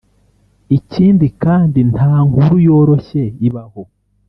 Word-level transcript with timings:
Ikindi 0.77 1.27
kandi 1.43 1.79
nta 1.91 2.11
nkuru 2.27 2.55
yoroshye 2.67 3.23
ibaho 3.47 3.81